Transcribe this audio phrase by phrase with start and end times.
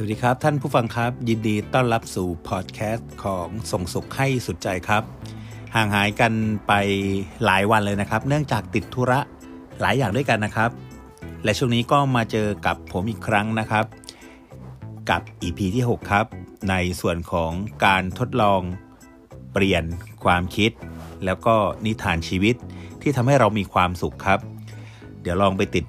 [0.00, 5.02] สวัสดีครับ ท่านผู้ฟังครับ ยินดีต้อนรับสู่พอดแคสต์ของส่งสุขให้สุดใจครับ
[5.74, 6.32] ห่างหายกัน
[6.66, 6.72] ไป
[7.44, 9.20] หลายวันเลยนะครับ เนื่องจากติดธุระ
[9.80, 10.70] หลายอย่างด้วยกันนะครับ
[11.44, 13.84] และช่วงนี้ก็มาเจอกับผมอีกครั้งนะครับ
[15.10, 16.26] กับ EP ที่ 6 ครับ
[16.70, 17.52] ในส่วนของ
[17.84, 18.60] การทดลอง
[19.52, 19.84] เปลี่ยน
[20.24, 20.70] ความคิด
[21.24, 22.56] แล้วก็นิทานชีวิต
[23.02, 24.40] ที่ทำให้เรามีความสุขครับ
[25.22, 25.84] เดี๋ยวลองไปติด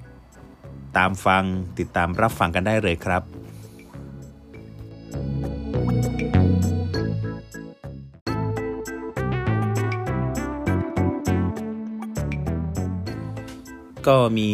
[0.96, 1.42] ตามฟัง
[1.78, 3.24] ติดตามรับฟังกันได้เลยครับ
[14.08, 14.50] ก็มี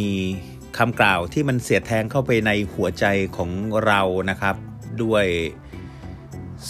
[0.78, 3.04] คำกล่าวที่มันเสียดแทงเข้าไปในหัวใจ
[3.36, 3.50] ของ
[3.86, 4.56] เรานะครับ
[5.02, 5.26] ด้วย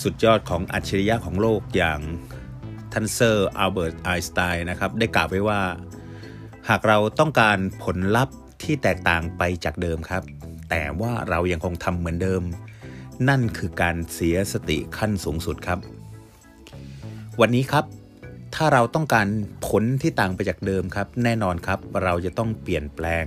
[0.01, 2.01] สุดยอดของอัจฉริยะของโลกอย่าง
[2.93, 5.61] ท่านเซอร์อัลเบิร์ตไอน์สไตน์นะครับ ได้กล่าวไว้ว่า
[6.69, 10.23] หากเราต้องการผลลัพธ์ที่แตกต่างไปจากเดิมครับ
[10.71, 12.43] แต่ว่าเรายังคงทำเหมือนเดิม
[13.29, 15.79] นั่นคือการเสียสติขั้นสูงสุดครับ
[17.41, 17.85] วันนี้ครับ
[18.61, 19.27] ถ้าเราต้องการ
[19.67, 23.25] ผลที่ต่างไปจากเดิมครับ แน่นอนครับเราจะต้องเปลี่ยนแปลง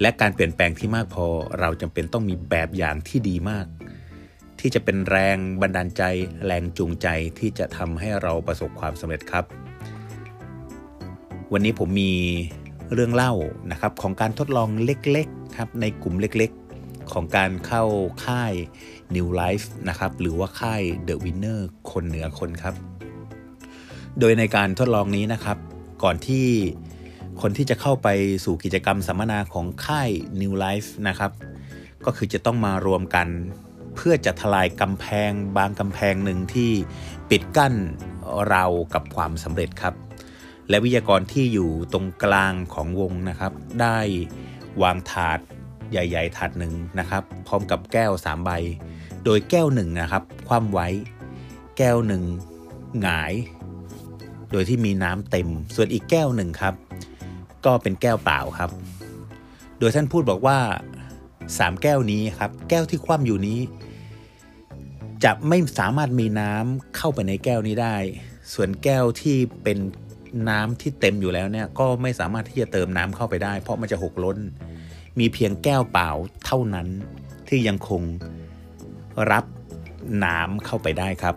[0.00, 1.26] และการเปลี่ยนแปลงที่มากพอ
[1.60, 3.66] เราจำเป็นต้องมีแบบอย่างที่ดีมาก
[4.60, 6.02] ที่จะเป็นแรงบันดาลใจ
[6.46, 7.06] แรงจูงใจ
[7.38, 9.44] ที่จะทำให้เราประสบความสำเร็จครับ
[11.52, 12.12] วันนี้ผมมี
[12.92, 13.32] เรื่องเล่า
[13.70, 17.84] นะครับของการทดลองเล็กๆครับในกลุ่มเล็กๆ ของการเข้า
[18.24, 18.52] ค่าย
[19.14, 22.74] New Life นะครับหรือว่าค่าย The Winner คนเหนือคนครับ
[24.20, 25.58] โดยในการทดลองนี้นะครับ
[26.02, 26.46] ก่อนที่
[27.40, 28.08] คนที่จะเข้าไป
[28.44, 31.30] สู่กิจกรรมสัมมนาของค่าย New Life นะครับ
[32.04, 33.28] ก็คือจะต้องมารวมกัน
[33.94, 36.70] เพื่อจะทลายกำแพง บางกำแพงหนึ่งที่
[37.30, 37.74] ปิดกั้น
[38.48, 39.94] เรากับความสำเร็จครับ
[40.68, 43.98] และวิทยากรที่อยู่ตรงกลางของวงนะครับ ได้
[44.82, 45.38] วางถาด
[45.90, 48.50] ใหญ่ ๆ ถาดหนึ่งนะครับ พร้อมกับแก้ว 3 ใบ
[49.24, 50.88] โดยแก้วหนึ่งนะครับ คว่ำไว้
[51.78, 52.22] แก้วหนึ่ง
[53.00, 53.32] หงาย
[54.54, 56.74] โดยที่มีน้ำเต็ม ส่วนอีกแก้วหนึ่งครับ
[57.64, 58.70] ก็เป็นแก้วเปล่าครับ
[59.78, 60.58] โดยท่านพูดบอกว่า
[61.20, 63.60] 3 แก้วนี้ครับ แก้วที่คว่ำอยู่นี้
[65.24, 67.96] จะไม่สามารถมีน้ำเข้าไปในแก้วนี้ได้
[68.52, 69.78] ส่วนแก้วที่เป็น
[70.48, 74.38] น้ำที่เต็มอยู่แล้วเนี่ยก็ไม่สามารถที่จะเติมน้ำเข้าไปได้ เพราะมันจะหกล้น
[75.18, 76.10] มีเพียงแก้วเปล่า
[76.46, 76.88] เท่านั้น
[77.48, 78.02] ที่ยังคง
[79.30, 79.44] รับ
[80.24, 81.36] น้ำเข้าไปได้ครับ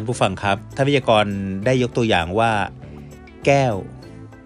[0.00, 1.26] านผู้ฟังครับท่านวิทยากร
[1.66, 2.52] ได้ยกตัวอย่างว่า
[3.46, 3.74] แก้ว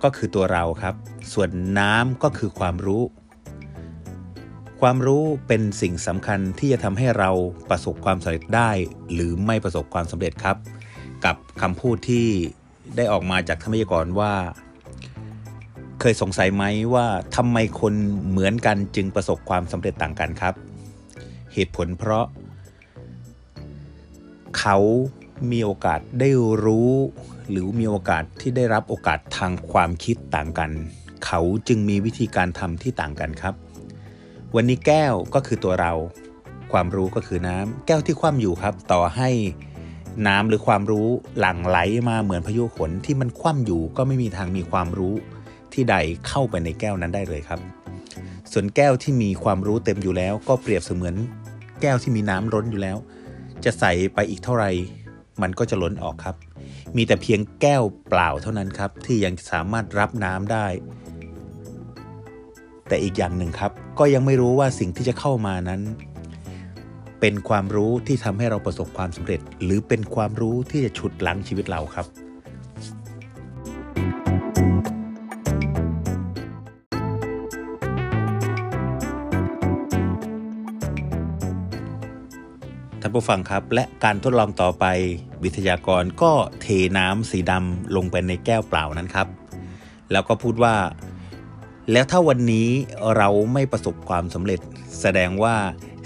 [0.02, 0.94] ก็คือตัวเราครับ
[1.32, 3.02] ส่วนน้ำก็คือความรู้
[4.80, 7.30] ความรู้เป็นสิ่งสำคัญที่จะทำให้เรา
[7.70, 8.70] ประสบความสำเร็จได้
[9.12, 10.56] หรือไม่ประสบความสำเร็จครับ
[11.24, 12.26] กับคำพูดที่
[12.96, 14.34] ได้ออกมาจากท่านวิทยากรว่า
[16.00, 16.64] เคยสงสัยไหม
[16.94, 17.06] ว่า
[17.36, 17.94] ทำไมคน
[18.28, 20.54] เหมือนกันจึงประสบความสำเร็จต่างกันครับ
[21.54, 22.26] เหตุผลเพราะ
[24.58, 24.76] เขา
[25.52, 26.28] มีโอกาสได้
[26.64, 26.92] รู้
[27.50, 30.70] หรือมีโอกาสที่ได้รับโอกาสทางความคิดต่างกัน
[31.26, 33.54] เขาจึงมีวิธีการทำที่ต่างกันครับ
[34.54, 35.92] วันนี้แก้วก็คือตัวเรา
[36.72, 39.30] ความรู้ก็คือน้ำแก้วที่คว่ำอยู่ครับ ต่อให้
[40.26, 41.08] น้ำหรือความรู้
[41.38, 41.78] หลั่งไหล
[42.08, 45.14] มาเหมือนพายุฝนที่มันคว่ำอยู่ก็ไม่มีทางมีความรู้
[45.72, 45.96] ที่ใด
[46.28, 47.60] เข้าไปในแก้วนั้นได้เลยครับ
[48.52, 51.14] ส่วนแก้วที่มีความรู้เต็มอยู่แล้ว ก็เปรียบเสมือน
[51.80, 52.96] แก้วที่มีน้ำล้นอยู่แล้ว
[53.64, 54.70] จะใส่ไปอีกเท่าไหร่
[55.42, 56.36] มันก็จะล้นออกครับ
[56.96, 60.66] มีแต่เพียงแก้วเปล่าเท่านั้นครับ ที่ยังสามารถรับน้ำได้
[62.88, 65.80] แต่อีกอย่างหนึ่งครับ ก็ยังไม่รู้ว่าสิ่งที่จะเข้ามานั้น
[67.20, 72.06] เป็นความรู้ที่ทำให้เราประสบความสำเร็จ หรือเป็นความรู้ที่จะฉุดลังชีวิตเราครับ
[83.06, 84.84] ท่านผู้ฟังครับ และการทดลองต่อไป
[85.44, 86.32] วิทยากรก็
[86.62, 86.66] เท
[86.98, 89.28] น้ำสีดำลงไปในแก้วเปล่านั้นครับ
[90.12, 90.76] แล้วก็พูดว่า
[91.92, 92.68] แล้วถ้าวันนี้
[93.16, 94.60] เราไม่ประสบความสำเร็จ
[95.00, 95.56] แสดงว่า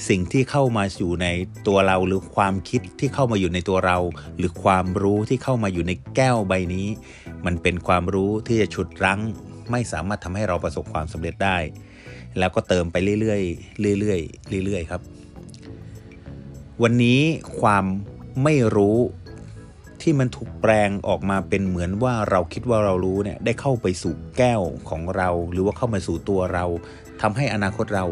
[0.09, 1.27] สิ่งที่เข้ามาอยู่ใน
[1.67, 3.99] ตัวเราหรือความคิดที่เข้ามาอยู่ในตัวเรา
[4.39, 6.87] หรือความรู้ที่เข้ามาอยู่ในแก้วใบนี้
[7.47, 9.21] มันเป็นความรู้ที่จะฉุดรั้ง
[9.71, 11.57] ไม่สามารถทำให้เราประสบความสำเร็จได้
[12.39, 13.39] แล้วก็เติมไปเรื่อ
[13.95, 14.17] ยๆเรื่อ
[14.63, 15.03] ยๆเรื่อยๆครับ
[16.85, 17.21] วันนี้
[17.61, 17.85] ความ
[18.45, 18.99] ไม่รู้
[20.03, 26.65] ที่มันถูกแปลงออกมาเป็นเหมือนว่าเราคิดว่าเรารู้เนี่ยได้เข้าไปสู่แก้วของเรา หรือว่าเข้ามาสู่ตัวเรา
[27.23, 28.07] ทำให้อนาคตเรา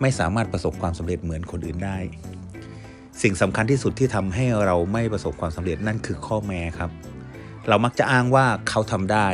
[0.00, 1.98] ไม่สามารถประสบความสำเร็จเหมือนคนอื่นได้
[3.22, 6.90] สิ่งสำคัญที่สุดที่ทำให้เราไม่ประสบความสำเร็จนั่นคือข้อแม้ครับ
[7.68, 9.28] เรามักจะอ้างว่าเขาทำได้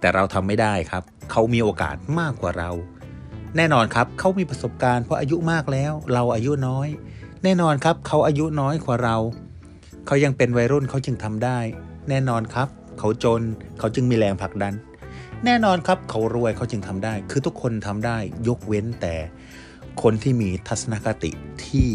[0.00, 2.70] แต่เราทำไม่ได้ครับ เขามีโอกาสมากกว่าเรา
[3.56, 6.88] แน่นอนครับเขามีประสบการณ์เพราะอายุมากแล้ว เราอายุน้อย
[7.44, 9.16] แน่นอนครับเขาอายุน้อยกว่าเรา
[10.06, 11.58] เขายังเป็นวัยรุ่นเขาจึงทำได้
[12.08, 12.68] แน่นอนครับ
[12.98, 13.42] เขาจน
[13.78, 14.74] เขาจึงมีแรงผลักดัน
[15.44, 18.18] แน่นอนครับเขารวยเขาจึงทำได้ คือทุกคนทำได้
[18.48, 19.14] ยกเว้นแต่
[20.02, 21.30] คนที่มีทัศนคติ
[21.66, 21.88] ที่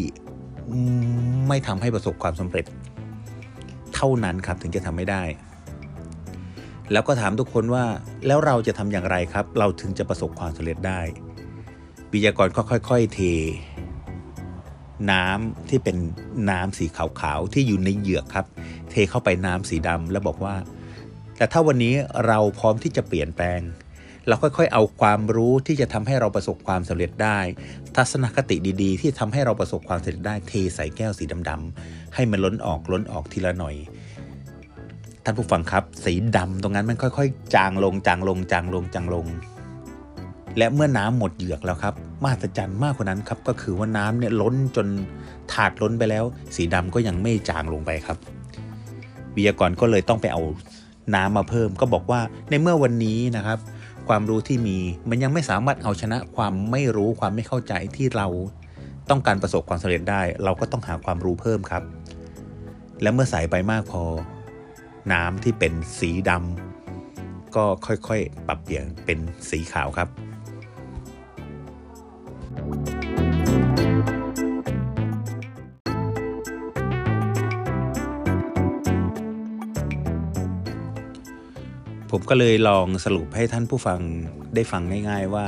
[1.48, 2.66] ไม่ทำให้ประสบความสำเร็จ
[3.96, 5.24] เท่านั้นครับถึงจะทำไม่ได้
[6.92, 7.86] แล้วก็ถามทุกคนว่า
[8.28, 11.02] แล้วเราจะทำอย่างไรครับ เราถึงจะประสบความสำเร็จได้
[12.12, 13.22] วิทยากรก็ค่อย ๆ เท
[15.12, 15.98] น้ำที่เป็น
[16.50, 18.46] น้ำสีขาวๆที่อยู่ในเหยือกครับ
[18.90, 20.56] เทเข้าไปน้ำสีดำแล้วบอกว่า
[21.38, 21.94] แต่ถ้าวันนี้
[22.28, 23.62] เราพร้อมที่จะเปลี่ยนแปลง
[24.28, 27.40] เราค่อยๆ เอาความรู้ที่จะทำให้เราประสบความสำเร็จได้
[27.96, 33.76] ทัศนคติดีๆ ที่ทำให้เราประสบความสำเร็จได้เทใส่แก้วสีดำๆให้มันล้นออกล้นออกทีละหน่อย
[35.24, 39.26] ท่านผู้ฟังครับ สีดำตรงนั้นมันค่อย ๆ จางลงจางลงจางลงจางลง
[40.58, 41.94] และเมื่อน้ำหมดเหยือกแล้วครับ
[42.24, 44.88] มหัศจรรย์มากกว่านั้นครับก็คือว่าน้ำเนี่ยล้นจน
[45.54, 46.24] ถาดล้นไปแล้ว
[46.56, 48.18] สีดำก็ยังไม่จางลงไปครับ
[49.36, 50.42] วิทยากรก็เลยต้องไปเอา
[51.16, 53.60] น้ำมาเพิ่ม ก็บอกว่าในเมื่อวันนี้นะครับ
[54.08, 54.78] ความรู้ที่มี
[55.10, 58.28] มันยังไม่สามารถเอาชนะความไม่รู้ความไม่เข้าใจที่เรา
[59.10, 61.84] ต้องการประสบความสำเร็จได้ เราก็ต้องหาความรู้เพิ่มครับ
[63.02, 64.04] และเมื่อใส่ไปมากพอ
[65.14, 69.20] น้ำที่เป็นสีดำก็ค่อยๆ ปรับเปลี่ยนเป็น
[69.50, 70.10] สีขาวครับ
[82.12, 84.00] ผมก็เลยลองสรุปให้ท่านผู้ฟัง
[84.56, 85.48] ได้ฟังง่าย ๆว่า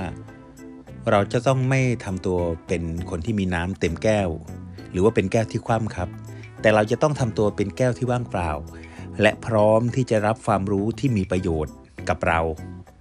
[1.10, 4.30] เราจะต้องไม่ทำตัวเป็นคนที่มีน้ำเต็มแก้ว
[4.92, 6.10] หรือว่าเป็นแก้วที่คว่ำครับ
[6.62, 8.52] แต่เราจะต้องทำตัวเป็นแก้วที่ว่างเปล่า
[9.22, 11.76] และพร้อมที่จะรับความรู้ที่มีประโยชน์
[12.10, 12.40] กับเรา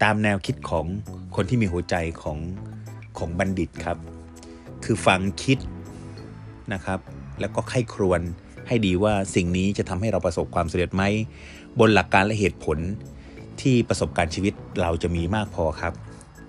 [0.03, 0.87] ตามแนวคิดของ
[1.37, 2.39] คนที่มีหัวใจของ
[3.19, 3.99] ของบัณฑิตครับ
[4.85, 5.59] คือฟังคิด
[6.73, 7.01] นะครับ
[7.41, 8.21] แล้วก็ไข้ครวน
[8.69, 11.03] ให้ดีว่าสิ่งนี้จะทำให้เราประสบความสำเร็จไหม
[11.81, 12.79] บนหลักการและเหตุผล
[13.63, 15.95] ที่ประสบการณ์ชีวิตเราจะมีมากพอครับ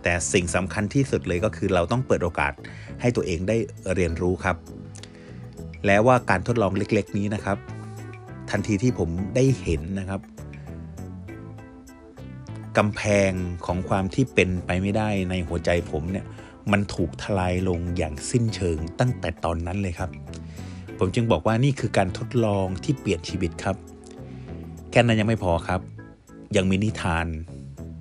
[0.04, 2.54] แต่สิ่งสำคัญที่สุดเลยก็คือเราต้องเปิดโอกาส
[3.02, 3.58] ให้ตัวเองได้
[3.96, 4.58] เรียนรู้ครับ
[5.86, 7.58] แล้วว่าการทดลองเล็กๆ นี้นะครับ
[8.50, 10.22] ทันทีที่ผมได้เห็นนะครับ
[12.78, 13.32] กำแพง
[13.66, 16.26] ของความที่เป็นไปไม่ได้ในหัวใจผมเนี่ย
[16.72, 20.10] มันถูกทลายลงอย่างสิ้นเชิงตั้งแต่ตอนนั้นเลยครับ
[20.98, 23.76] ผมจึงบอกว่านี่คือการทดลองที่เปลี่ยนชีวิตครับ
[24.92, 25.82] แค่นั้นยังไม่พอครับ
[26.58, 27.26] ยังมีนิทาน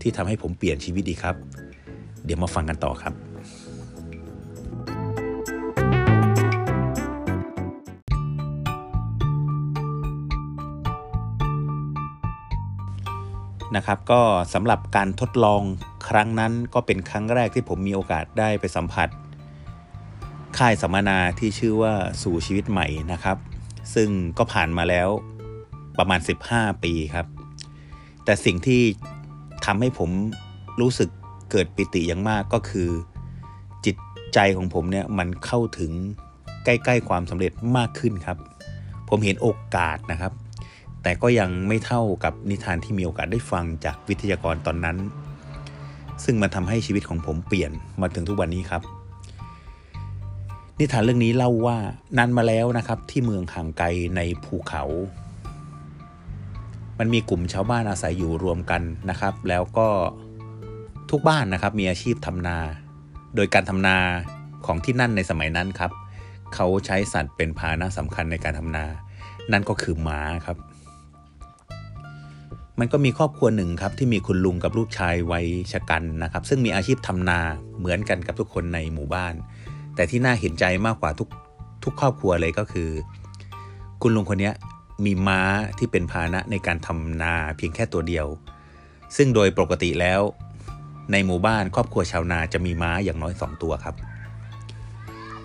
[0.02, 1.36] ที่ทำให้ผมเปลี่ยนชีวิตอีกครับ
[2.24, 3.14] เดี๋ยวมาฟังกันต่อครับ
[13.76, 14.20] นะครับก็
[14.54, 15.62] สำหรับการทดลอง
[16.08, 19.08] ครั้งนั้นก็เป็นครั้งแรกที่ผมมีโอกาสได้ไปสัมผัส
[20.58, 23.36] ค่ายสัมมนาที่ชื่อว่าสู่ชีวิตใหม่นะครับ
[23.94, 24.08] ซึ่ง
[24.38, 25.08] ก็ผ่านมาแล้ว
[25.98, 26.20] ประมาณ
[26.50, 27.26] 15 ปีครับ
[28.30, 28.82] แต่สิ่งที่
[29.66, 30.10] ทำให้ผม
[30.80, 31.10] รู้สึก
[31.50, 32.88] เกิดปิติอย่างมากก็คือ
[33.86, 33.96] จิต
[34.34, 35.92] ใจของผมเนี่ยมันเข้าถึง
[36.64, 38.38] ใกล้ๆความสำเร็จมากขึ้นครับ
[39.08, 40.32] ผมเห็นโอกาสนะครับ
[41.02, 44.96] แต่ก็ยังไม่เท่ากับนิทานที่มีโอกาสได้ฟังจากวิทยากรตอนนั้น
[46.24, 48.82] ซึ่งมันทำให้ชีวิตของผมเปลี่ยนมาถึงทุกวันนี้ครับ
[50.78, 51.78] นิทานเรื่องนี้เล่าว่า
[52.18, 54.84] นานมาแล้วนะครับ ที่เมืองห่างไกลในภูเขา
[57.02, 59.88] มันมีกลุ่มชาวบ้านอาศัยอยู่รวมกันนะครับ แล้วก็
[61.10, 62.58] ทุกบ้านนะครับมีอาชีพทำนา
[63.36, 63.96] โดยการทำนา
[64.66, 65.90] ของที่นั่นในสมัยนั้นครับ
[66.54, 68.84] เขาใช้สัตว์เป็นพาหนะสำคัญในการทำนา
[69.52, 70.56] นั่นก็คือม้าครับ
[72.78, 77.40] มันก็มีครอบครัวหนึ่งครับที่มีคุณลุงกับลูกชายวัยชะกันนะครับ ซึ่งมีอาชีพทำนา
[77.78, 79.34] เหมือนกันกับทุกคนในหมู่บ้าน
[79.94, 81.28] แต่ที่น่าเห็นใจมากกว่าทุก
[81.84, 82.88] ทุกครอบครัวเลยก็คือ
[84.02, 84.50] คุณลุงคนนี้
[85.06, 85.40] มีม้า
[85.78, 88.26] ที่เป็นพาหนะในการทำนาเพียงแค่ตัวเดียว
[89.16, 90.20] ซึ่งโดยปกติแล้ว
[91.12, 93.94] ในหมู่บ้านครอบครัวชาวนาจะมีม้าอย่างน้อยสองตัวครับ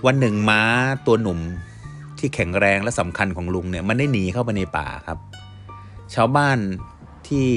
[0.06, 0.62] วันหนึ่งม้า
[1.06, 1.40] ตัวหนุ่ม
[2.20, 5.18] ที่แข็งแรงและสำคัญของลุงเนี่ยมันได้หนีเข้าไปในป่าครับ
[6.16, 6.58] ชาวบ้าน
[7.28, 7.48] ที่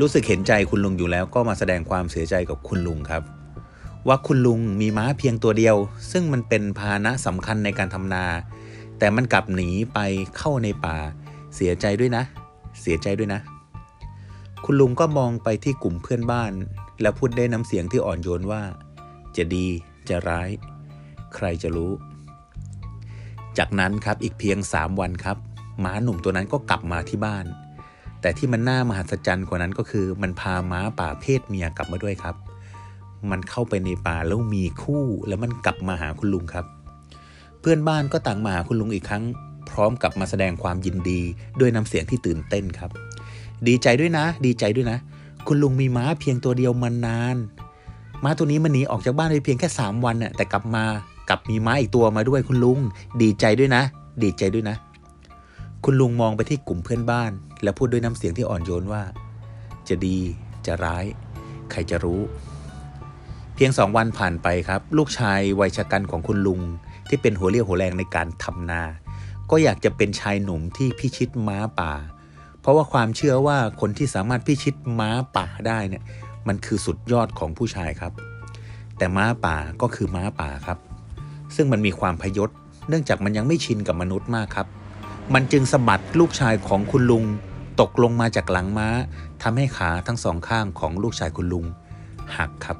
[0.00, 3.22] รู้สึกเห็นใจคุณลุงอยู่แล้วก็มาแสดงความเสียใจกับคุณลุงครับ
[4.08, 5.76] ว่าคุณลุงมีม้าเพียงตัวเดียว
[6.10, 8.24] ซึ่งมันเป็นพาหนะสำคัญในการทำนา
[8.98, 9.98] แต่มันกลับหนีไป
[10.36, 10.96] เข้าในป่า
[11.54, 12.24] เสียใจด้วยนะ
[12.80, 13.40] เสียใจด้วยนะ
[14.64, 16.52] คุณลุงก็มองไปที่กลุ่มเพื่อนบ้าน
[17.00, 18.62] แล้วพูดได้น้ำเสียงที่อ่อนโยนว่า
[19.36, 19.66] จะดี
[20.08, 20.50] จะร้าย
[21.34, 21.92] ใครจะรู้
[23.58, 25.36] จากนั้นครับอีกเพียง3วันครับ
[25.84, 27.46] ม้าหนุ่มตัวนั้นก็กลับมาที่บ้าน
[28.20, 32.36] แต่ที่มันน่ามหัศจรรย์กว่านั้นก็คือ มันพาม้าป่าเพศเมียกลับมาด้วยครับ
[33.30, 36.66] มันเข้าไปในป่าแล้วมีคู่แล้วมันกลับมาหาคุณลุงครับ
[37.62, 39.24] เพื่อนบ้านก็ต่างมาหาคุณลุงอีกครั้ง
[39.70, 41.20] พร้อมกับมาแสดงความยินดี
[41.60, 42.90] ด้วยน้ำเสียงที่ตื่นเต้นครับ
[43.66, 44.98] ดีใจด้วยนะ ดีใจด้วยนะ
[45.46, 47.36] คุณลุงมีม้าเพียงตัวเดียวมานาน
[48.24, 50.84] ม้าตัวนี้มันหนีออกจากบ้านไปเพียงแค่ 3 วันน่ะแต่กลับมา
[51.28, 52.78] กลับมีม้าอีกตัวมาด้วยคุณลุง
[53.22, 53.82] ดีใจด้วยนะ
[54.22, 54.76] ดีใจด้วยนะ
[55.84, 57.30] คุณลุงมองไปที่กลุ่มเพื่อนบ้าน
[57.62, 59.02] แล้วพูดด้วยน้ำเสียงที่อ่อนโยนว่า
[59.88, 60.18] จะดี
[60.66, 61.04] จะร้าย
[61.70, 62.20] ใครจะรู้
[63.54, 66.60] เพียงสองวันผ่านไปครับ ลูกชายวัยชะกันของคุณลุง
[67.14, 68.82] ที่เป็นหัวเรี่ยวหัวแรงในการทำนา
[69.50, 71.92] ก็อยากจะเป็นชายหนุ่มที่พิชิตม้าป่า
[72.60, 76.02] เพราะว่าความเชื่อว่าคนที่สามารถพิชิตม้าป่าได้เนี่ย
[76.48, 78.12] มันคือสุดยอดของผู้ชายครับ
[78.98, 80.78] แต่ม้าป่าก็คือม้าป่าครับ
[81.54, 82.50] ซึ่งมันมีความพยศ
[82.88, 84.66] เนื่องจากมันยังไม่ชินกับมนุษย์มากครับ
[85.34, 87.24] มันจึงสะบัดลูกชายของคุณลุง
[87.80, 88.88] ตกลงมาจากหลังม้า
[89.42, 91.66] ทำให้ขาทั้งสองข้างของลูกชายคุณลุง
[92.38, 92.78] หักครับ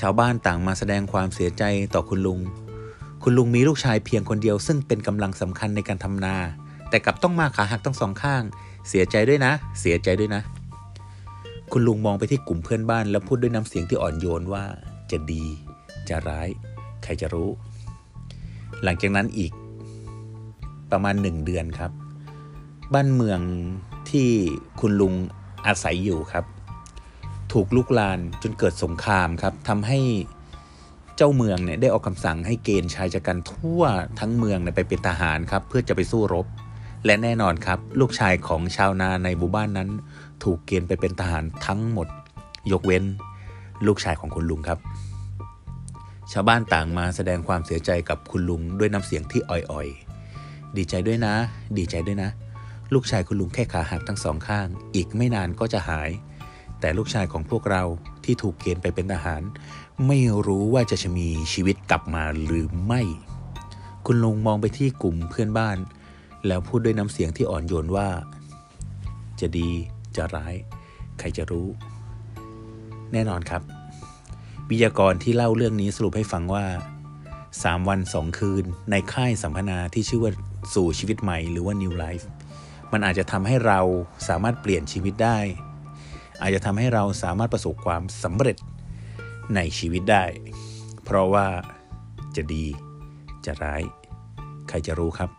[0.00, 1.62] ชาวบ้านต่างมาแสดงความเสียใจ
[1.94, 2.40] ต่อคุณลุง
[3.22, 6.36] คุณลุงมีลูกชายเพียงคนเดียว ซึ่งเป็นกำลังสำคัญในการทำนา
[6.88, 8.42] แต่กลับต้องมาขาหักทั้งสองข้าง
[8.88, 10.42] เสียใจด้วยนะ เสียใจด้วยนะ
[11.72, 14.64] คุณลุงมองไปที่กลุ่มเพื่อนบ้านแล้วพูดด้วยน้ำเสียงที่อ่อนโยนว่า
[15.10, 15.44] จะดี
[16.08, 16.48] จะร้าย
[17.02, 17.50] ใครจะรู้
[18.82, 19.52] หลังจากนั้นอีก
[20.90, 21.90] ประมาณหนึ่งเดือนครับ
[22.94, 23.40] บ้านเมือง
[24.10, 24.28] ที่
[24.80, 25.14] คุณลุง
[25.66, 26.44] อาศัยอยู่ครับ
[27.54, 29.98] ถูกลุกลานจนเกิดสงครามครับทำให้
[31.16, 33.82] เจ้าเมืองเนี่ยได้ออกคำสั่งให้เกณฑ์ชายชะกันทั่ว
[34.20, 36.46] ทั้งเมืองไปเป็นทหารครับเพื่อจะไปสู้รบ
[37.06, 39.88] และแน่นอนครับ ลูกชายของชาวนาในหมู่บ้านนั้น
[40.44, 42.08] ถูกเกณฑ์ไปเป็นทหารทั้งหมด
[42.72, 43.04] ยกเว้น
[43.86, 44.78] ลูกชายของคุณลุงครับ
[46.32, 51.34] ชาวบ้านต่างมาแสดงความเสียใจกับคุณลุงด้วยน้ำเสียงที่อ่อยๆ ดีใจด้วยนะ
[51.78, 52.30] ดีใจด้วยนะ
[52.94, 56.10] ลูกชายคุณลุงแค่ขาหักทั้งสองข้าง อีกไม่นานก็จะหาย
[56.84, 57.82] แต่ลูกชายของพวกเรา
[58.24, 59.42] ที่ถูกเกณฑ์ไปเป็นทหาร
[60.06, 63.02] ไม่รู้ว่าจะมีชีวิตกลับมาหรือไม่
[64.06, 65.76] คุณลุงมองไปที่กลุ่มเพื่อนบ้าน
[66.46, 68.08] แล้วพูดด้วยน้ำเสียงที่อ่อนโยนว่า
[69.40, 69.70] จะดี
[70.16, 70.54] จะร้าย
[71.18, 71.66] ใครจะรู้
[73.12, 73.62] แน่นอนครับ
[74.68, 76.64] วิทยากรที่เล่าเรื่องนี้สรุปให้ฟังว่า
[77.28, 80.32] 3วัน2คืน ในค่ายสัมพนาที่ชื่อว่า
[80.74, 82.24] สู่ชีวิตใหม่หรือว่า New Life
[82.92, 83.80] มันอาจจะทำให้เรา
[84.28, 85.38] สามารถเปลี่ยนชีวิตได้
[86.40, 88.56] อาจจะทำให้เราสามารถประสบความสำเร็จ
[89.54, 90.24] ในชีวิตได้
[91.04, 91.46] เพราะว่า
[92.36, 92.64] จะดี
[93.46, 93.82] จะร้าย
[94.68, 95.30] ใครจะรู้ครับ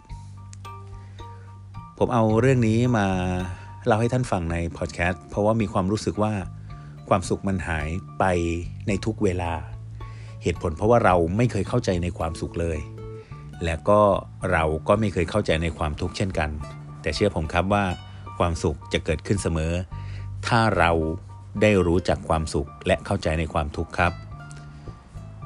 [1.98, 3.08] ผมเอาเรื่องนี้มา
[3.86, 6.34] เล่าให้ท่านฟังในพอดแคสต์เพราะว่ามีความรู้สึกว่า
[7.10, 7.88] ความสุขมันหาย
[8.20, 8.24] ไป
[8.88, 9.54] ในทุกเวลา
[10.44, 12.80] เหตุผลเพราะว่าเราไม่เคยเข้าใจในความสุขเลย
[13.64, 14.02] และก็
[14.52, 16.50] เราก็ไม่เคยเข้าใจในความทุกข์เช่นกัน
[17.02, 17.84] แต่เชื่อผมครับว่า
[18.38, 19.74] ความสุขจะเกิดขึ้นเสมอ
[20.48, 20.92] ถ้าเรา
[21.62, 24.14] ได้รู้จักความสุขและเข้าใจในความทุกข์ครับ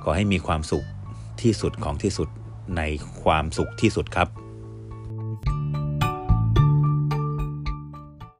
[0.03, 0.85] ขอให้มีความสุข
[1.41, 2.29] ที่สุดของที่สุด
[2.77, 2.81] ใน
[3.23, 4.27] ความสุขที่สุดครับ